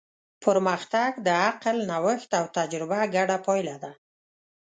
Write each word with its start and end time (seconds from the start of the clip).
پرمختګ 0.43 1.11
د 1.27 1.27
عقل، 1.47 1.77
نوښت 1.89 2.29
او 2.39 2.45
تجربه 2.57 2.99
ګډه 3.15 3.37
پایله 3.45 3.75
ده. 3.83 3.91